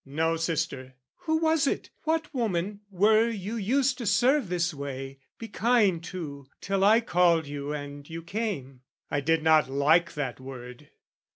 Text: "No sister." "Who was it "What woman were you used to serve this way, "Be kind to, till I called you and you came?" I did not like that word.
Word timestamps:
"No 0.03 0.35
sister." 0.35 0.95
"Who 1.15 1.37
was 1.37 1.67
it 1.67 1.91
"What 2.05 2.33
woman 2.33 2.79
were 2.89 3.29
you 3.29 3.55
used 3.55 3.99
to 3.99 4.07
serve 4.07 4.49
this 4.49 4.73
way, 4.73 5.19
"Be 5.37 5.47
kind 5.47 6.03
to, 6.05 6.47
till 6.59 6.83
I 6.83 7.01
called 7.01 7.45
you 7.45 7.71
and 7.71 8.09
you 8.09 8.23
came?" 8.23 8.81
I 9.11 9.19
did 9.21 9.43
not 9.43 9.69
like 9.69 10.13
that 10.15 10.39
word. 10.39 10.89